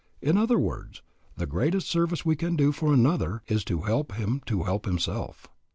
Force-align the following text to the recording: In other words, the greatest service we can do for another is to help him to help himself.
In 0.19 0.35
other 0.35 0.57
words, 0.57 1.03
the 1.37 1.45
greatest 1.45 1.87
service 1.87 2.25
we 2.25 2.35
can 2.35 2.55
do 2.55 2.71
for 2.71 2.91
another 2.91 3.43
is 3.47 3.63
to 3.65 3.81
help 3.81 4.13
him 4.13 4.41
to 4.47 4.63
help 4.63 4.87
himself. 4.87 5.45